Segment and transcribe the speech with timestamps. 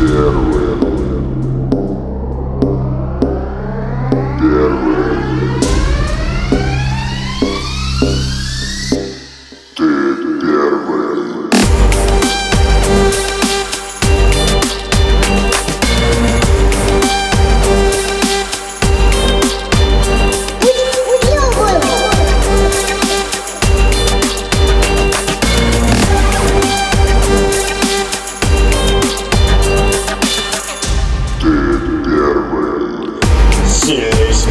[0.00, 0.89] Первый.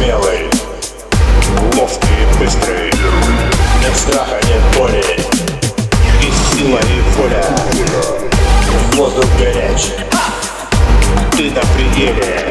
[0.00, 0.48] Смелый.
[1.76, 2.90] Ловкий и быстрый.
[3.80, 5.04] Нет страха, нет боли.
[6.22, 7.44] И сила, и воля.
[8.94, 9.92] Воздух горячий.
[11.32, 12.50] Ты на пределе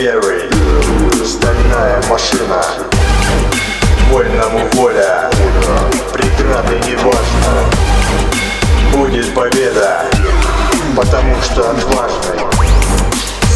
[0.00, 0.48] первый
[1.26, 2.64] Стальная машина.
[4.10, 5.30] Вольному воля.
[6.10, 7.66] Преграды не важно.
[8.94, 10.06] Будет победа.
[10.96, 12.40] Потому что отважный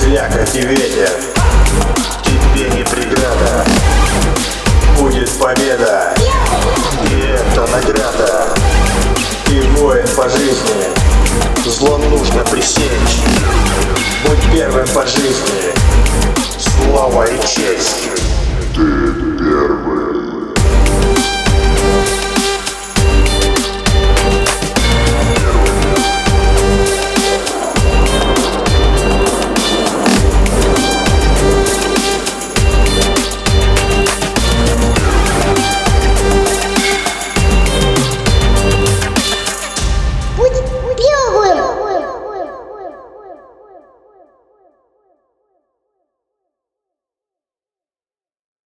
[0.02, 1.10] Слякоть и ветер.
[2.22, 3.64] Тебе не преграда.
[4.98, 6.14] Будет победа.
[7.10, 8.48] И это награда.
[9.46, 10.92] Ты воин по жизни.
[11.64, 13.22] Зло нужно пресечь.
[14.26, 15.83] Будь первым по жизни
[17.04, 18.08] Слава и честь
[18.74, 20.13] Ты первый.